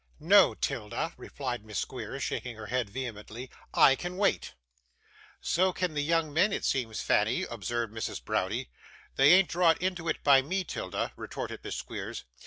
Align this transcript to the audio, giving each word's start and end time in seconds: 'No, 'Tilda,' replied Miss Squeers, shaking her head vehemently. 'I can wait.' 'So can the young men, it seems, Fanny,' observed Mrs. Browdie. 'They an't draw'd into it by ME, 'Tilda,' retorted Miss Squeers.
'No, 0.19 0.55
'Tilda,' 0.55 1.13
replied 1.15 1.63
Miss 1.63 1.77
Squeers, 1.77 2.23
shaking 2.23 2.55
her 2.55 2.65
head 2.65 2.89
vehemently. 2.89 3.51
'I 3.75 3.95
can 3.97 4.17
wait.' 4.17 4.55
'So 5.41 5.71
can 5.71 5.93
the 5.93 6.01
young 6.01 6.33
men, 6.33 6.51
it 6.51 6.65
seems, 6.65 7.01
Fanny,' 7.01 7.43
observed 7.43 7.93
Mrs. 7.93 8.25
Browdie. 8.25 8.71
'They 9.15 9.37
an't 9.41 9.47
draw'd 9.47 9.77
into 9.77 10.07
it 10.09 10.23
by 10.23 10.41
ME, 10.41 10.63
'Tilda,' 10.63 11.13
retorted 11.15 11.63
Miss 11.63 11.75
Squeers. 11.75 12.25